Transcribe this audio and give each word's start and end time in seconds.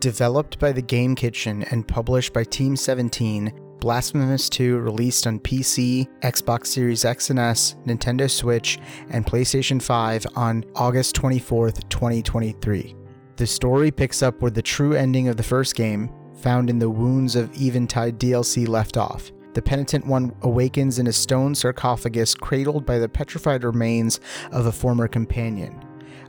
Developed 0.00 0.58
by 0.58 0.72
the 0.72 0.80
Game 0.80 1.14
Kitchen 1.14 1.62
and 1.64 1.86
published 1.86 2.32
by 2.32 2.42
Team 2.42 2.74
17, 2.74 3.52
Blasphemous 3.80 4.48
2 4.48 4.78
released 4.78 5.26
on 5.26 5.38
PC, 5.38 6.08
Xbox 6.20 6.68
Series 6.68 7.04
X 7.04 7.28
and 7.28 7.38
S, 7.38 7.76
Nintendo 7.84 8.30
Switch, 8.30 8.78
and 9.10 9.26
PlayStation 9.26 9.80
5 9.80 10.26
on 10.36 10.64
August 10.74 11.14
24, 11.16 11.72
2023. 11.72 12.96
The 13.36 13.46
story 13.46 13.90
picks 13.90 14.22
up 14.22 14.40
where 14.40 14.50
the 14.50 14.62
true 14.62 14.94
ending 14.94 15.28
of 15.28 15.36
the 15.36 15.42
first 15.42 15.74
game, 15.74 16.10
found 16.40 16.70
in 16.70 16.78
the 16.78 16.88
Wounds 16.88 17.36
of 17.36 17.54
Eventide 17.60 18.18
DLC, 18.18 18.66
left 18.66 18.96
off. 18.96 19.30
The 19.52 19.60
penitent 19.60 20.06
one 20.06 20.34
awakens 20.40 20.98
in 20.98 21.08
a 21.08 21.12
stone 21.12 21.54
sarcophagus 21.54 22.34
cradled 22.34 22.86
by 22.86 22.98
the 22.98 23.08
petrified 23.08 23.64
remains 23.64 24.18
of 24.50 24.64
a 24.64 24.72
former 24.72 25.08
companion 25.08 25.78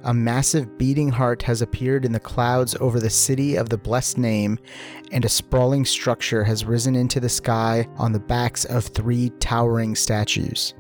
a 0.03 0.13
massive 0.13 0.77
beating 0.77 1.09
heart 1.09 1.41
has 1.43 1.61
appeared 1.61 2.05
in 2.05 2.11
the 2.11 2.19
clouds 2.19 2.75
over 2.79 2.99
the 2.99 3.09
city 3.09 3.55
of 3.55 3.69
the 3.69 3.77
blessed 3.77 4.17
name, 4.17 4.57
and 5.11 5.25
a 5.25 5.29
sprawling 5.29 5.85
structure 5.85 6.43
has 6.43 6.65
risen 6.65 6.95
into 6.95 7.19
the 7.19 7.29
sky 7.29 7.87
on 7.97 8.11
the 8.11 8.19
backs 8.19 8.65
of 8.65 8.85
three 8.85 9.29
towering 9.39 9.95
statues. 9.95 10.73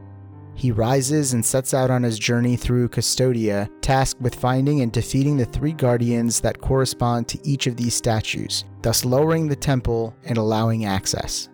He 0.55 0.71
rises 0.71 1.33
and 1.33 1.43
sets 1.43 1.73
out 1.73 1.89
on 1.89 2.03
his 2.03 2.19
journey 2.19 2.55
through 2.55 2.89
Custodia, 2.89 3.69
tasked 3.81 4.21
with 4.21 4.35
finding 4.35 4.81
and 4.81 4.91
defeating 4.91 5.37
the 5.37 5.45
three 5.45 5.73
guardians 5.73 6.39
that 6.41 6.61
correspond 6.61 7.27
to 7.29 7.47
each 7.47 7.67
of 7.67 7.77
these 7.77 7.95
statues, 7.95 8.65
thus 8.81 9.05
lowering 9.05 9.47
the 9.47 9.55
temple 9.55 10.15
and 10.25 10.37
allowing 10.37 10.85
access. 10.85 11.49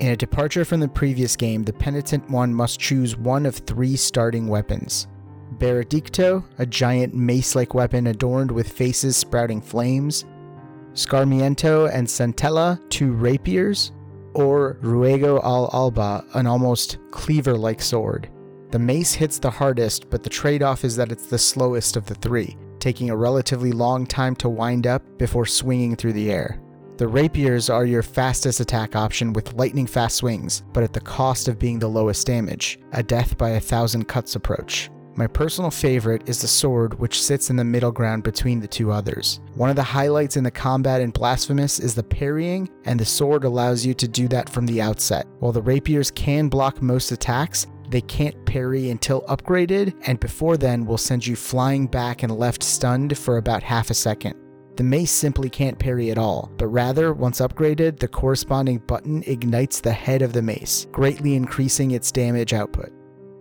In 0.00 0.08
a 0.08 0.16
departure 0.16 0.64
from 0.64 0.80
the 0.80 0.88
previous 0.88 1.36
game, 1.36 1.62
the 1.62 1.72
penitent 1.72 2.28
one 2.30 2.54
must 2.54 2.80
choose 2.80 3.16
one 3.16 3.46
of 3.46 3.56
three 3.56 3.96
starting 3.96 4.48
weapons. 4.48 5.06
Veredicto, 5.60 6.42
a 6.58 6.66
giant 6.66 7.14
mace 7.14 7.54
like 7.54 7.74
weapon 7.74 8.08
adorned 8.08 8.50
with 8.50 8.72
faces 8.72 9.16
sprouting 9.16 9.60
flames, 9.60 10.24
Sarmiento 10.94 11.86
and 11.86 12.06
Centella, 12.06 12.80
two 12.88 13.12
rapiers, 13.12 13.92
or 14.34 14.78
Ruego 14.82 15.42
al 15.44 15.70
Alba, 15.72 16.24
an 16.34 16.46
almost 16.46 16.98
cleaver 17.10 17.56
like 17.56 17.80
sword. 17.82 18.28
The 18.70 18.78
mace 18.78 19.12
hits 19.12 19.38
the 19.38 19.50
hardest, 19.50 20.08
but 20.10 20.22
the 20.22 20.30
trade 20.30 20.62
off 20.62 20.84
is 20.84 20.96
that 20.96 21.12
it's 21.12 21.26
the 21.26 21.38
slowest 21.38 21.96
of 21.96 22.06
the 22.06 22.14
three, 22.14 22.56
taking 22.78 23.10
a 23.10 23.16
relatively 23.16 23.72
long 23.72 24.06
time 24.06 24.34
to 24.36 24.48
wind 24.48 24.86
up 24.86 25.02
before 25.18 25.46
swinging 25.46 25.94
through 25.94 26.14
the 26.14 26.32
air. 26.32 26.60
The 26.96 27.08
rapiers 27.08 27.70
are 27.70 27.86
your 27.86 28.02
fastest 28.02 28.60
attack 28.60 28.94
option 28.94 29.32
with 29.32 29.54
lightning 29.54 29.86
fast 29.86 30.16
swings, 30.16 30.62
but 30.72 30.84
at 30.84 30.92
the 30.92 31.00
cost 31.00 31.48
of 31.48 31.58
being 31.58 31.78
the 31.78 31.88
lowest 31.88 32.26
damage, 32.26 32.78
a 32.92 33.02
death 33.02 33.36
by 33.38 33.50
a 33.50 33.60
thousand 33.60 34.06
cuts 34.06 34.36
approach. 34.36 34.90
My 35.16 35.26
personal 35.26 35.70
favorite 35.70 36.28
is 36.28 36.40
the 36.40 36.48
sword, 36.48 36.98
which 36.98 37.22
sits 37.22 37.50
in 37.50 37.56
the 37.56 37.64
middle 37.64 37.92
ground 37.92 38.22
between 38.22 38.60
the 38.60 38.68
two 38.68 38.90
others. 38.92 39.40
One 39.54 39.68
of 39.68 39.76
the 39.76 39.82
highlights 39.82 40.36
in 40.36 40.44
the 40.44 40.50
combat 40.50 41.00
in 41.00 41.10
Blasphemous 41.10 41.78
is 41.78 41.94
the 41.94 42.02
parrying, 42.02 42.70
and 42.84 42.98
the 42.98 43.04
sword 43.04 43.44
allows 43.44 43.84
you 43.84 43.92
to 43.94 44.08
do 44.08 44.28
that 44.28 44.48
from 44.48 44.66
the 44.66 44.80
outset. 44.80 45.26
While 45.40 45.52
the 45.52 45.62
rapiers 45.62 46.10
can 46.10 46.48
block 46.48 46.80
most 46.80 47.12
attacks, 47.12 47.66
they 47.90 48.00
can't 48.00 48.46
parry 48.46 48.90
until 48.90 49.22
upgraded, 49.22 49.94
and 50.06 50.20
before 50.20 50.56
then 50.56 50.86
will 50.86 50.96
send 50.96 51.26
you 51.26 51.34
flying 51.34 51.86
back 51.86 52.22
and 52.22 52.38
left 52.38 52.62
stunned 52.62 53.18
for 53.18 53.36
about 53.36 53.64
half 53.64 53.90
a 53.90 53.94
second. 53.94 54.36
The 54.76 54.84
mace 54.84 55.10
simply 55.10 55.50
can't 55.50 55.78
parry 55.78 56.10
at 56.10 56.16
all, 56.16 56.50
but 56.56 56.68
rather, 56.68 57.12
once 57.12 57.40
upgraded, 57.40 57.98
the 57.98 58.08
corresponding 58.08 58.78
button 58.78 59.24
ignites 59.26 59.80
the 59.80 59.92
head 59.92 60.22
of 60.22 60.32
the 60.32 60.40
mace, 60.40 60.86
greatly 60.92 61.34
increasing 61.34 61.90
its 61.90 62.12
damage 62.12 62.54
output. 62.54 62.92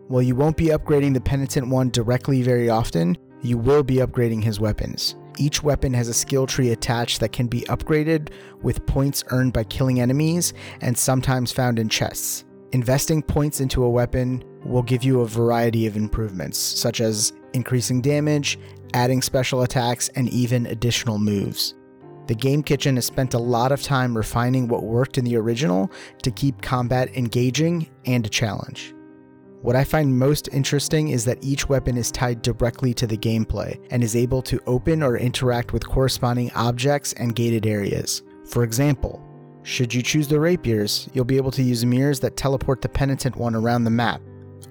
While 0.10 0.24
you 0.24 0.36
won't 0.36 0.58
be 0.58 0.70
upgrading 0.70 1.14
the 1.14 1.22
Penitent 1.22 1.68
one 1.68 1.92
directly 1.92 2.42
very 2.42 2.68
often, 2.68 3.16
you 3.44 3.60
will 3.60 3.84
be 3.84 3.98
upgrading 3.98 4.44
his 4.44 4.60
weapons. 4.60 5.16
Each 5.38 5.62
weapon 5.62 5.94
has 5.94 6.08
a 6.08 6.16
skill 6.16 6.48
tree 6.48 6.72
attached 6.72 7.20
that 7.20 7.32
can 7.32 7.46
be 7.46 7.62
upgraded 7.70 8.32
with 8.64 8.84
points 8.88 9.24
earned 9.28 9.54
by 9.54 9.66
killing 9.66 10.02
enemies 10.02 10.54
and 10.82 10.98
sometimes 10.98 11.52
found 11.52 11.78
in 11.78 11.90
chests. 11.90 12.44
Investing 12.72 13.22
points 13.22 13.62
into 13.62 13.84
a 13.84 13.90
weapon 13.90 14.44
will 14.66 14.82
give 14.82 15.04
you 15.04 15.22
a 15.22 15.28
variety 15.28 15.86
of 15.86 15.96
improvements, 15.96 16.58
such 16.58 17.02
as 17.02 17.32
increasing 17.54 18.02
damage, 18.02 18.58
adding 18.96 19.22
special 19.22 19.62
attacks, 19.62 20.10
and 20.16 20.28
even 20.30 20.66
additional 20.66 21.20
moves. 21.20 21.76
The 22.26 22.34
Game 22.34 22.64
Kitchen 22.64 22.96
has 22.96 23.06
spent 23.06 23.36
a 23.36 23.40
lot 23.40 23.72
of 23.72 23.84
time 23.84 24.18
refining 24.18 24.68
what 24.68 24.82
worked 24.82 25.20
in 25.20 25.26
the 25.26 25.38
original 25.38 25.92
to 26.24 26.32
keep 26.32 26.64
combat 26.64 27.16
engaging 27.16 27.88
and 28.08 28.26
a 28.26 28.30
challenge. 28.30 28.96
What 29.62 29.76
I 29.76 29.84
find 29.84 30.18
most 30.18 30.48
interesting 30.54 31.10
is 31.10 31.26
that 31.26 31.44
each 31.44 31.68
weapon 31.68 31.98
is 31.98 32.12
tied 32.12 32.42
directly 32.42 32.94
to 32.94 33.06
the 33.06 33.18
gameplay 33.18 33.78
and 33.92 34.02
is 34.02 34.16
able 34.16 34.42
to 34.44 34.62
open 34.66 35.04
or 35.04 35.18
interact 35.18 35.74
with 35.74 35.86
corresponding 35.86 36.50
objects 36.56 37.12
and 37.14 37.36
gated 37.36 37.66
areas. 37.66 38.24
For 38.46 38.64
example, 38.64 39.22
should 39.64 39.94
you 39.94 40.02
choose 40.02 40.30
the 40.30 40.40
rapiers, 40.40 41.10
you'll 41.14 41.26
be 41.26 41.36
able 41.36 41.52
to 41.52 41.62
use 41.62 41.86
mirrors 41.86 42.22
that 42.22 42.38
teleport 42.38 42.82
the 42.82 42.88
penitent 42.88 43.36
one 43.36 43.54
around 43.54 43.84
the 43.84 43.90
map. 43.90 44.22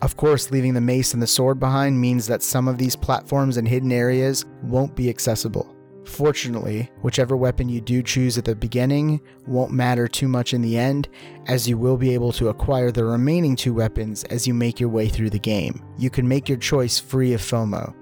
Of 0.01 0.17
course, 0.17 0.51
leaving 0.51 0.73
the 0.73 0.81
mace 0.81 1.13
and 1.13 1.23
the 1.23 1.27
sword 1.27 1.61
behind 1.61 2.01
means 2.01 2.27
that 2.29 2.43
some 2.43 2.67
of 2.67 2.79
these 2.79 2.97
platforms 2.97 3.59
and 3.59 3.69
hidden 3.69 3.93
areas 3.93 4.47
won't 4.63 4.97
be 4.97 5.11
accessible. 5.11 5.77
Fortunately, 6.09 6.91
whichever 7.03 7.37
weapon 7.37 7.69
you 7.69 7.81
do 7.83 8.03
choose 8.03 8.39
at 8.39 8.45
the 8.47 8.57
beginning 8.57 9.21
won't 9.47 9.71
matter 9.71 10.09
too 10.09 10.27
much 10.27 10.55
in 10.55 10.63
the 10.63 10.77
end, 10.77 11.09
as 11.47 11.69
you 11.69 11.77
will 11.77 11.99
be 11.99 12.15
able 12.15 12.33
to 12.33 12.49
acquire 12.49 12.91
the 12.91 13.05
remaining 13.05 13.55
two 13.55 13.75
weapons 13.75 14.25
as 14.25 14.47
you 14.47 14.55
make 14.55 14.81
your 14.81 14.89
way 14.89 15.09
through 15.09 15.31
the 15.31 15.39
game. 15.39 15.85
You 15.99 16.09
can 16.09 16.27
make 16.27 16.49
your 16.49 16.59
choice 16.59 16.99
free 16.99 17.35
of 17.35 17.43
FOMO. 17.43 17.95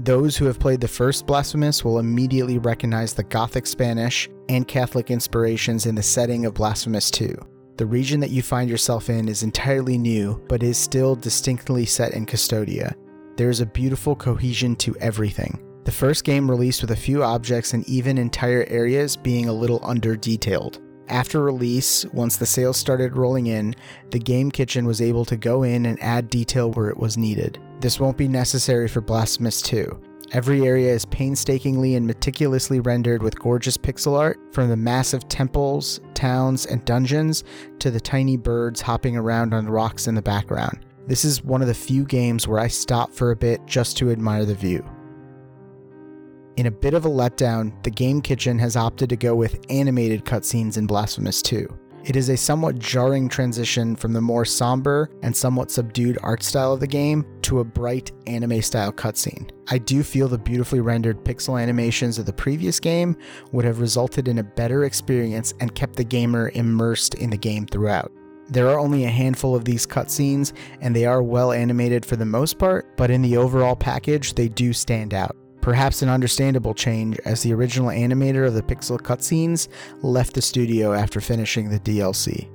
Those 0.00 0.36
who 0.36 0.44
have 0.46 0.58
played 0.58 0.80
the 0.80 0.88
first 0.88 1.24
Blasphemous 1.24 1.84
will 1.84 2.00
immediately 2.00 2.58
recognize 2.58 3.14
the 3.14 3.22
Gothic 3.22 3.66
Spanish 3.66 4.28
and 4.48 4.68
Catholic 4.68 5.10
inspirations 5.10 5.86
in 5.86 5.94
the 5.94 6.02
setting 6.02 6.44
of 6.46 6.54
Blasphemous 6.54 7.10
2. 7.12 7.34
The 7.76 7.86
region 7.86 8.20
that 8.20 8.30
you 8.30 8.42
find 8.42 8.68
yourself 8.68 9.08
in 9.08 9.28
is 9.28 9.44
entirely 9.44 9.96
new, 9.96 10.42
but 10.48 10.64
is 10.64 10.76
still 10.76 11.14
distinctly 11.14 11.86
set 11.86 12.12
in 12.12 12.26
Custodia. 12.26 12.94
There 13.36 13.50
is 13.50 13.60
a 13.60 13.66
beautiful 13.66 14.16
cohesion 14.16 14.76
to 14.76 14.96
everything. 14.98 15.62
The 15.86 15.92
first 15.92 16.24
game 16.24 16.50
released 16.50 16.80
with 16.80 16.90
a 16.90 16.96
few 16.96 17.22
objects 17.22 17.72
and 17.72 17.88
even 17.88 18.18
entire 18.18 18.64
areas 18.64 19.16
being 19.16 19.48
a 19.48 19.52
little 19.52 19.78
under 19.84 20.16
detailed. 20.16 20.80
After 21.06 21.40
release, 21.40 22.04
once 22.06 22.36
the 22.36 22.44
sales 22.44 22.76
started 22.76 23.16
rolling 23.16 23.46
in, 23.46 23.72
the 24.10 24.18
Game 24.18 24.50
Kitchen 24.50 24.84
was 24.84 25.00
able 25.00 25.24
to 25.26 25.36
go 25.36 25.62
in 25.62 25.86
and 25.86 26.02
add 26.02 26.28
detail 26.28 26.72
where 26.72 26.90
it 26.90 26.96
was 26.96 27.16
needed. 27.16 27.60
This 27.78 28.00
won't 28.00 28.16
be 28.16 28.26
necessary 28.26 28.88
for 28.88 29.00
Blasphemous 29.00 29.62
2. 29.62 30.02
Every 30.32 30.66
area 30.66 30.92
is 30.92 31.04
painstakingly 31.04 31.94
and 31.94 32.04
meticulously 32.04 32.80
rendered 32.80 33.22
with 33.22 33.38
gorgeous 33.38 33.76
pixel 33.76 34.18
art, 34.18 34.40
from 34.52 34.68
the 34.68 34.76
massive 34.76 35.28
temples, 35.28 36.00
towns, 36.14 36.66
and 36.66 36.84
dungeons 36.84 37.44
to 37.78 37.92
the 37.92 38.00
tiny 38.00 38.36
birds 38.36 38.80
hopping 38.80 39.16
around 39.16 39.54
on 39.54 39.68
rocks 39.68 40.08
in 40.08 40.16
the 40.16 40.20
background. 40.20 40.84
This 41.06 41.24
is 41.24 41.44
one 41.44 41.62
of 41.62 41.68
the 41.68 41.74
few 41.74 42.04
games 42.04 42.48
where 42.48 42.58
I 42.58 42.66
stop 42.66 43.12
for 43.12 43.30
a 43.30 43.36
bit 43.36 43.64
just 43.66 43.96
to 43.98 44.10
admire 44.10 44.44
the 44.44 44.56
view. 44.56 44.84
In 46.56 46.66
a 46.66 46.70
bit 46.70 46.94
of 46.94 47.04
a 47.04 47.10
letdown, 47.10 47.70
the 47.82 47.90
Game 47.90 48.22
Kitchen 48.22 48.58
has 48.58 48.76
opted 48.76 49.10
to 49.10 49.16
go 49.16 49.34
with 49.34 49.60
animated 49.68 50.24
cutscenes 50.24 50.78
in 50.78 50.86
Blasphemous 50.86 51.42
2. 51.42 51.68
It 52.06 52.16
is 52.16 52.30
a 52.30 52.36
somewhat 52.36 52.78
jarring 52.78 53.28
transition 53.28 53.94
from 53.94 54.14
the 54.14 54.22
more 54.22 54.46
somber 54.46 55.10
and 55.22 55.36
somewhat 55.36 55.70
subdued 55.70 56.18
art 56.22 56.42
style 56.42 56.72
of 56.72 56.80
the 56.80 56.86
game 56.86 57.26
to 57.42 57.60
a 57.60 57.64
bright 57.64 58.10
anime 58.26 58.62
style 58.62 58.90
cutscene. 58.90 59.50
I 59.68 59.76
do 59.76 60.02
feel 60.02 60.28
the 60.28 60.38
beautifully 60.38 60.80
rendered 60.80 61.24
pixel 61.24 61.60
animations 61.60 62.18
of 62.18 62.24
the 62.24 62.32
previous 62.32 62.80
game 62.80 63.18
would 63.52 63.66
have 63.66 63.80
resulted 63.80 64.26
in 64.26 64.38
a 64.38 64.44
better 64.44 64.84
experience 64.84 65.52
and 65.60 65.74
kept 65.74 65.96
the 65.96 66.04
gamer 66.04 66.52
immersed 66.54 67.16
in 67.16 67.28
the 67.28 67.36
game 67.36 67.66
throughout. 67.66 68.10
There 68.48 68.68
are 68.68 68.78
only 68.78 69.04
a 69.04 69.10
handful 69.10 69.54
of 69.54 69.66
these 69.66 69.86
cutscenes, 69.86 70.54
and 70.80 70.96
they 70.96 71.04
are 71.04 71.22
well 71.22 71.52
animated 71.52 72.06
for 72.06 72.16
the 72.16 72.24
most 72.24 72.58
part, 72.58 72.96
but 72.96 73.10
in 73.10 73.20
the 73.20 73.36
overall 73.36 73.76
package, 73.76 74.34
they 74.34 74.48
do 74.48 74.72
stand 74.72 75.12
out. 75.12 75.36
Perhaps 75.66 76.00
an 76.02 76.08
understandable 76.08 76.74
change, 76.74 77.18
as 77.24 77.42
the 77.42 77.52
original 77.52 77.88
animator 77.88 78.46
of 78.46 78.54
the 78.54 78.62
pixel 78.62 79.00
cutscenes 79.00 79.66
left 80.00 80.32
the 80.32 80.40
studio 80.40 80.92
after 80.92 81.20
finishing 81.20 81.68
the 81.68 81.80
DLC. 81.80 82.48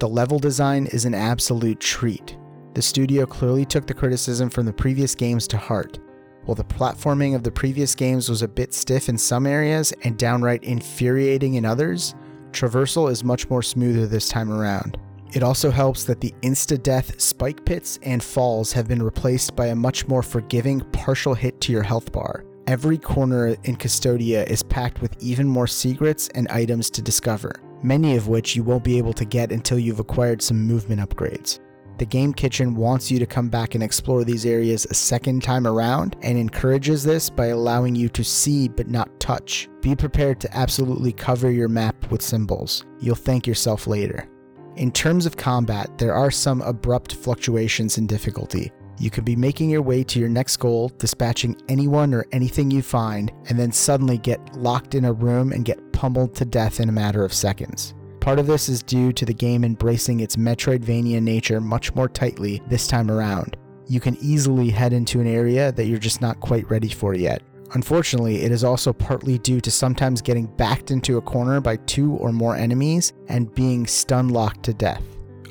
The 0.00 0.08
level 0.10 0.38
design 0.38 0.84
is 0.88 1.06
an 1.06 1.14
absolute 1.14 1.80
treat. 1.80 2.36
The 2.74 2.82
studio 2.82 3.24
clearly 3.24 3.64
took 3.64 3.86
the 3.86 3.94
criticism 3.94 4.50
from 4.50 4.66
the 4.66 4.72
previous 4.74 5.14
games 5.14 5.48
to 5.48 5.56
heart. 5.56 5.98
While 6.44 6.56
the 6.56 6.64
platforming 6.64 7.34
of 7.34 7.42
the 7.42 7.50
previous 7.50 7.94
games 7.94 8.28
was 8.28 8.42
a 8.42 8.48
bit 8.48 8.74
stiff 8.74 9.08
in 9.08 9.16
some 9.16 9.46
areas 9.46 9.94
and 10.02 10.18
downright 10.18 10.62
infuriating 10.62 11.54
in 11.54 11.64
others, 11.64 12.14
traversal 12.50 13.10
is 13.10 13.24
much 13.24 13.48
more 13.48 13.62
smoother 13.62 14.06
this 14.06 14.28
time 14.28 14.52
around. 14.52 14.98
It 15.34 15.42
also 15.42 15.72
helps 15.72 16.04
that 16.04 16.20
the 16.20 16.32
insta 16.42 16.80
death 16.80 17.20
spike 17.20 17.64
pits 17.64 17.98
and 18.02 18.22
falls 18.22 18.72
have 18.72 18.86
been 18.86 19.02
replaced 19.02 19.56
by 19.56 19.66
a 19.66 19.74
much 19.74 20.06
more 20.06 20.22
forgiving 20.22 20.80
partial 20.92 21.34
hit 21.34 21.60
to 21.62 21.72
your 21.72 21.82
health 21.82 22.12
bar. 22.12 22.44
Every 22.68 22.96
corner 22.96 23.56
in 23.64 23.76
Custodia 23.76 24.48
is 24.48 24.62
packed 24.62 25.02
with 25.02 25.20
even 25.20 25.48
more 25.48 25.66
secrets 25.66 26.28
and 26.36 26.46
items 26.48 26.88
to 26.90 27.02
discover, 27.02 27.60
many 27.82 28.16
of 28.16 28.28
which 28.28 28.54
you 28.54 28.62
won't 28.62 28.84
be 28.84 28.96
able 28.96 29.12
to 29.12 29.24
get 29.24 29.50
until 29.50 29.76
you've 29.76 29.98
acquired 29.98 30.40
some 30.40 30.64
movement 30.64 31.00
upgrades. 31.00 31.58
The 31.98 32.06
Game 32.06 32.32
Kitchen 32.32 32.76
wants 32.76 33.10
you 33.10 33.18
to 33.18 33.26
come 33.26 33.48
back 33.48 33.74
and 33.74 33.82
explore 33.82 34.22
these 34.22 34.46
areas 34.46 34.86
a 34.86 34.94
second 34.94 35.42
time 35.42 35.66
around 35.66 36.14
and 36.22 36.38
encourages 36.38 37.02
this 37.02 37.28
by 37.28 37.46
allowing 37.46 37.96
you 37.96 38.08
to 38.10 38.22
see 38.22 38.68
but 38.68 38.88
not 38.88 39.18
touch. 39.18 39.68
Be 39.80 39.96
prepared 39.96 40.40
to 40.40 40.56
absolutely 40.56 41.12
cover 41.12 41.50
your 41.50 41.68
map 41.68 42.10
with 42.12 42.22
symbols. 42.22 42.84
You'll 43.00 43.16
thank 43.16 43.48
yourself 43.48 43.88
later. 43.88 44.28
In 44.76 44.90
terms 44.90 45.24
of 45.24 45.36
combat, 45.36 45.98
there 45.98 46.14
are 46.14 46.32
some 46.32 46.60
abrupt 46.62 47.14
fluctuations 47.14 47.96
in 47.96 48.08
difficulty. 48.08 48.72
You 48.98 49.08
could 49.08 49.24
be 49.24 49.36
making 49.36 49.70
your 49.70 49.82
way 49.82 50.02
to 50.02 50.18
your 50.18 50.28
next 50.28 50.56
goal, 50.56 50.88
dispatching 50.98 51.56
anyone 51.68 52.12
or 52.12 52.26
anything 52.32 52.72
you 52.72 52.82
find, 52.82 53.32
and 53.48 53.58
then 53.58 53.70
suddenly 53.70 54.18
get 54.18 54.56
locked 54.56 54.96
in 54.96 55.04
a 55.04 55.12
room 55.12 55.52
and 55.52 55.64
get 55.64 55.92
pummeled 55.92 56.34
to 56.36 56.44
death 56.44 56.80
in 56.80 56.88
a 56.88 56.92
matter 56.92 57.24
of 57.24 57.32
seconds. 57.32 57.94
Part 58.20 58.40
of 58.40 58.48
this 58.48 58.68
is 58.68 58.82
due 58.82 59.12
to 59.12 59.24
the 59.24 59.34
game 59.34 59.64
embracing 59.64 60.20
its 60.20 60.34
Metroidvania 60.36 61.22
nature 61.22 61.60
much 61.60 61.94
more 61.94 62.08
tightly 62.08 62.60
this 62.68 62.88
time 62.88 63.10
around. 63.10 63.56
You 63.86 64.00
can 64.00 64.16
easily 64.20 64.70
head 64.70 64.92
into 64.92 65.20
an 65.20 65.26
area 65.28 65.70
that 65.70 65.86
you're 65.86 65.98
just 65.98 66.20
not 66.20 66.40
quite 66.40 66.68
ready 66.68 66.88
for 66.88 67.14
yet. 67.14 67.42
Unfortunately, 67.74 68.42
it 68.42 68.52
is 68.52 68.64
also 68.64 68.92
partly 68.92 69.38
due 69.38 69.60
to 69.60 69.70
sometimes 69.70 70.22
getting 70.22 70.46
backed 70.46 70.90
into 70.90 71.18
a 71.18 71.22
corner 71.22 71.60
by 71.60 71.76
two 71.76 72.12
or 72.14 72.32
more 72.32 72.56
enemies 72.56 73.12
and 73.28 73.54
being 73.54 73.86
stun 73.86 74.28
locked 74.28 74.62
to 74.64 74.74
death. 74.74 75.02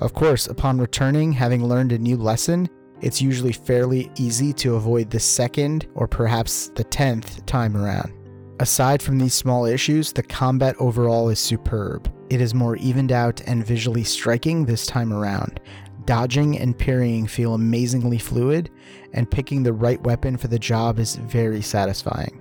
Of 0.02 0.14
course, 0.14 0.48
upon 0.48 0.80
returning, 0.80 1.34
having 1.34 1.66
learned 1.66 1.92
a 1.92 1.98
new 1.98 2.18
lesson, 2.18 2.70
it's 3.02 3.22
usually 3.22 3.52
fairly 3.52 4.10
easy 4.18 4.54
to 4.54 4.76
avoid 4.76 5.10
the 5.10 5.20
second 5.20 5.88
or 5.96 6.08
perhaps 6.08 6.70
the 6.70 6.86
tenth 6.86 7.46
time 7.46 7.76
around. 7.76 8.14
Aside 8.60 9.02
from 9.02 9.18
these 9.18 9.34
small 9.34 9.66
issues, 9.66 10.14
the 10.14 10.24
combat 10.24 10.76
overall 10.80 11.28
is 11.28 11.40
superb. 11.40 12.10
It 12.30 12.40
is 12.40 12.54
more 12.54 12.78
evened 12.78 13.12
out 13.12 13.42
and 13.46 13.66
visually 13.66 14.06
striking 14.06 14.64
this 14.64 14.86
time 14.86 15.12
around. 15.12 15.60
Dodging 16.06 16.58
and 16.58 16.78
parrying 16.78 17.28
feel 17.28 17.54
amazingly 17.54 18.18
fluid, 18.18 18.70
and 19.14 19.30
picking 19.30 19.64
the 19.64 19.74
right 19.74 20.02
weapon 20.04 20.38
for 20.38 20.48
the 20.48 20.60
job 20.60 21.00
is 21.00 21.16
very 21.16 21.62
satisfying. 21.62 22.40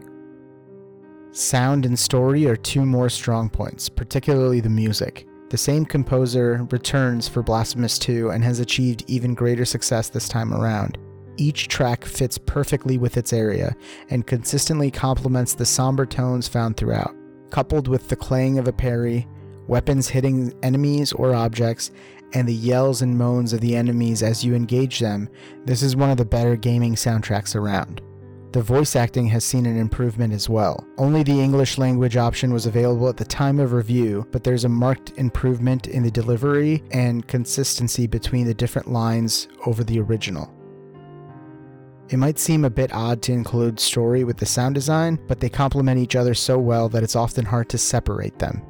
Sound 1.31 1.87
and 1.87 1.99
story 1.99 2.47
are 2.47 2.57
two 2.57 2.85
more 2.85 3.09
strong 3.09 3.49
points, 3.49 3.89
particularly 3.89 4.61
the 4.61 4.69
music. 4.69 5.27
The 5.49 5.59
same 5.59 5.85
composer 5.85 6.67
returns 6.71 7.29
for 7.29 7.43
Blasphemous 7.43 7.99
2 7.99 8.31
and 8.31 8.43
has 8.43 8.59
achieved 8.59 9.05
even 9.07 9.35
greater 9.35 9.65
success 9.65 10.09
this 10.09 10.29
time 10.29 10.53
around. 10.53 10.99
Each 11.37 11.69
track 11.69 12.05
fits 12.05 12.37
perfectly 12.37 12.99
with 12.99 13.17
its 13.17 13.33
area 13.33 13.75
and 14.11 14.27
consistently 14.27 14.91
complements 14.91 15.55
the 15.55 15.65
somber 15.67 16.05
tones 16.05 16.49
found 16.49 16.77
throughout. 16.77 17.15
Coupled 17.51 17.89
with 17.89 18.09
the 18.09 18.17
clang 18.17 18.59
of 18.59 18.69
a 18.69 18.73
parry, 18.73 19.27
weapons 19.67 20.09
hitting 20.09 20.53
enemies 20.63 21.13
or 21.13 21.35
objects, 21.35 21.91
and 22.35 22.49
the 22.49 22.55
yells 22.55 23.03
and 23.03 23.17
moans 23.17 23.53
of 23.53 23.61
the 23.61 23.77
enemies 23.77 24.23
as 24.23 24.45
you 24.45 24.55
engage 24.55 24.99
them, 24.99 25.29
this 25.65 25.83
is 25.83 25.97
one 25.97 26.11
of 26.11 26.17
the 26.17 26.25
better 26.25 26.57
gaming 26.57 26.95
soundtracks 26.95 27.55
around. 27.55 28.01
The 28.53 28.63
voice 28.63 28.97
acting 28.97 29.29
has 29.29 29.45
seen 29.45 29.65
an 29.65 29.79
improvement 29.79 30.35
as 30.35 30.47
well. 30.47 30.87
Only 30.99 31.23
the 31.23 31.41
English 31.41 31.79
language 31.79 32.19
option 32.19 32.53
was 32.53 32.67
available 32.67 33.09
at 33.09 33.17
the 33.17 33.25
time 33.25 33.59
of 33.59 33.73
review, 33.73 34.27
but 34.31 34.45
there's 34.45 34.65
a 34.65 34.69
marked 34.69 35.13
improvement 35.17 35.87
in 35.87 36.03
the 36.03 36.11
delivery 36.11 36.83
and 36.91 37.27
consistency 37.27 38.07
between 38.07 38.47
the 38.47 38.53
different 38.53 38.91
lines 38.91 39.49
over 39.65 39.83
the 39.83 40.01
original. 40.01 40.53
It 42.11 42.19
might 42.19 42.39
seem 42.39 42.67
a 42.67 42.71
bit 42.71 42.93
odd 42.93 43.23
to 43.23 43.33
include 43.33 43.81
story 43.81 44.23
with 44.23 44.37
the 44.37 44.45
sound 44.45 44.75
design, 44.75 45.19
but 45.29 45.41
they 45.41 45.49
complement 45.49 45.99
each 45.99 46.15
other 46.15 46.35
so 46.35 46.59
well 46.59 46.91
that 46.91 47.03
it's 47.03 47.17
often 47.17 47.47
hard 47.47 47.71
to 47.71 47.79
separate 47.79 48.39
them. 48.39 48.63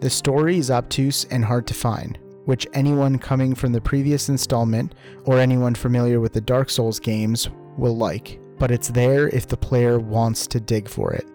The 0.00 0.08
story 0.08 0.56
is 0.56 0.70
obtuse 0.70 1.26
and 1.30 1.44
hard 1.44 1.66
to 1.66 1.74
find, 1.74 2.18
which 2.44 2.66
anyone 2.72 3.18
coming 3.18 3.54
from 3.54 3.72
the 3.72 3.80
previous 3.80 4.28
installment 4.28 4.94
or 5.24 5.38
anyone 5.38 5.74
familiar 5.74 6.20
with 6.20 6.32
the 6.32 6.40
Dark 6.40 6.70
Souls 6.70 6.98
games 6.98 7.48
will 7.76 7.96
like, 7.96 8.40
but 8.58 8.70
it's 8.70 8.88
there 8.88 9.28
if 9.28 9.46
the 9.46 9.56
player 9.56 9.98
wants 9.98 10.46
to 10.48 10.60
dig 10.60 10.88
for 10.88 11.12
it. 11.12 11.26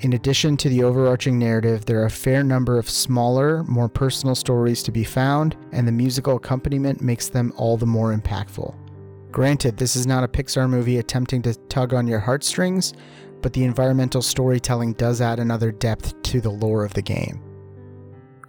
In 0.00 0.14
addition 0.14 0.56
to 0.56 0.68
the 0.68 0.82
overarching 0.82 1.38
narrative, 1.38 1.84
there 1.84 2.00
are 2.00 2.06
a 2.06 2.10
fair 2.10 2.42
number 2.42 2.76
of 2.76 2.90
smaller, 2.90 3.62
more 3.64 3.88
personal 3.88 4.34
stories 4.34 4.82
to 4.82 4.90
be 4.90 5.04
found, 5.04 5.56
and 5.70 5.86
the 5.86 5.92
musical 5.92 6.36
accompaniment 6.36 7.00
makes 7.00 7.28
them 7.28 7.52
all 7.56 7.76
the 7.76 7.86
more 7.86 8.12
impactful. 8.12 8.74
Granted, 9.30 9.76
this 9.76 9.94
is 9.94 10.06
not 10.06 10.24
a 10.24 10.28
Pixar 10.28 10.68
movie 10.68 10.98
attempting 10.98 11.40
to 11.42 11.54
tug 11.68 11.94
on 11.94 12.08
your 12.08 12.18
heartstrings, 12.18 12.94
but 13.42 13.52
the 13.52 13.64
environmental 13.64 14.22
storytelling 14.22 14.94
does 14.94 15.20
add 15.20 15.38
another 15.38 15.70
depth 15.70 16.20
to 16.22 16.40
the 16.40 16.50
lore 16.50 16.84
of 16.84 16.94
the 16.94 17.02
game. 17.02 17.40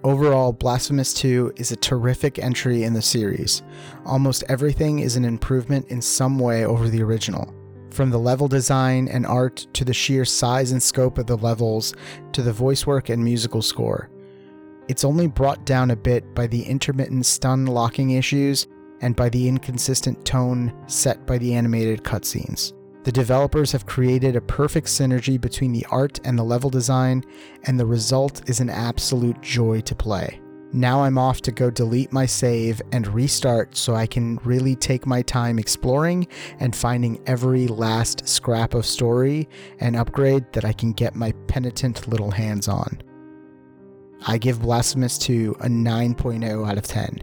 Overall, 0.04 0.52
Blasphemous 0.52 1.14
2 1.14 1.54
is 1.56 1.72
a 1.72 1.78
terrific 1.78 2.38
entry 2.38 2.84
in 2.84 2.92
the 2.92 3.02
series. 3.02 3.64
Almost 4.06 4.44
everything 4.50 5.00
is 5.00 5.16
an 5.16 5.24
improvement 5.24 5.88
in 5.88 6.02
some 6.02 6.38
way 6.38 6.66
over 6.66 6.90
the 6.90 7.02
original. 7.02 7.54
From 7.90 8.10
the 8.10 8.20
level 8.20 8.50
design 8.50 9.08
and 9.08 9.26
art 9.26 9.66
to 9.72 9.86
the 9.86 9.94
sheer 9.94 10.26
size 10.26 10.74
and 10.74 10.84
scope 10.84 11.18
of 11.18 11.28
the 11.28 11.38
levels 11.38 11.94
to 12.34 12.42
the 12.42 12.52
voice 12.52 12.86
work 12.86 13.08
and 13.08 13.24
musical 13.24 13.62
score. 13.62 14.10
It's 14.90 15.06
only 15.06 15.28
brought 15.28 15.66
down 15.66 15.92
a 15.92 15.96
bit 15.96 16.36
by 16.36 16.48
the 16.48 16.64
intermittent 16.64 17.26
stun 17.26 17.66
locking 17.66 18.12
issues 18.12 18.68
and 19.00 19.16
by 19.16 19.30
the 19.30 19.48
inconsistent 19.48 20.26
tone 20.26 20.74
set 20.88 21.26
by 21.26 21.38
the 21.38 21.54
animated 21.54 22.04
cutscenes. 22.04 22.74
The 23.04 23.12
developers 23.12 23.74
have 23.74 23.86
created 23.86 24.36
a 24.36 24.42
perfect 24.42 24.88
synergy 24.88 25.40
between 25.40 25.74
the 25.74 25.86
art 25.92 26.22
and 26.24 26.40
the 26.40 26.44
level 26.44 26.70
design, 26.70 27.26
and 27.66 27.78
the 27.78 27.86
result 27.86 28.50
is 28.50 28.62
an 28.62 28.70
absolute 28.70 29.42
joy 29.42 29.82
to 29.82 29.94
play. 29.94 30.40
Now 30.72 31.04
I'm 31.04 31.18
off 31.18 31.42
to 31.42 31.52
go 31.52 31.70
delete 31.70 32.14
my 32.14 32.26
save 32.26 32.82
and 32.92 33.06
restart 33.08 33.76
so 33.76 33.94
I 33.94 34.08
can 34.08 34.40
really 34.44 34.76
take 34.76 35.06
my 35.06 35.22
time 35.22 35.60
exploring 35.60 36.28
and 36.60 36.76
finding 36.76 37.22
every 37.28 37.68
last 37.68 38.28
scrap 38.28 38.74
of 38.74 38.86
story 38.86 39.48
and 39.80 39.96
upgrade 39.96 40.52
that 40.54 40.66
I 40.66 40.74
can 40.74 40.94
get 40.94 41.14
my 41.14 41.34
penitent 41.48 42.08
little 42.08 42.32
hands 42.32 42.68
on. 42.68 43.02
I 44.26 44.38
give 44.38 44.62
Blasphemous 44.62 45.18
2 45.18 45.58
a 45.60 45.68
9.0 45.68 46.68
out 46.68 46.78
of 46.78 46.88
10. 46.88 47.22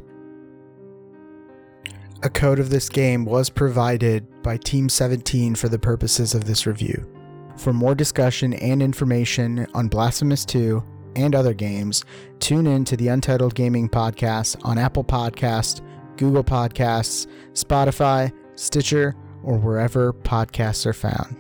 A 2.23 2.29
code 2.29 2.59
of 2.59 2.69
this 2.69 2.91
game 2.91 3.25
was 3.25 3.49
provided 3.49 4.43
by 4.43 4.59
Team 4.59 4.91
17 4.91 5.55
for 5.55 5.71
the 5.71 5.79
purposes 5.79 6.35
of 6.35 6.45
this 6.45 6.67
review. 6.67 7.11
For 7.57 7.73
more 7.73 7.95
discussion 7.95 8.53
and 8.55 8.83
information 8.83 9.67
on 9.73 9.89
Blasphemous 9.89 10.45
2 10.45 10.85
and 11.17 11.35
other 11.35 11.55
games, 11.55 12.05
tune 12.39 12.67
in 12.67 12.85
to 12.85 12.97
the 12.97 13.09
Untitled 13.09 13.55
Gaming 13.55 13.89
Podcast 13.89 14.63
on 14.67 14.77
Apple 14.77 15.03
Podcasts, 15.03 15.81
Google 16.19 16.45
Podcasts, 16.45 17.27
Spotify, 17.55 18.31
Stitcher, 18.55 19.17
or 19.43 19.57
wherever 19.57 20.13
podcasts 20.13 20.85
are 20.85 20.93
found. 20.93 21.39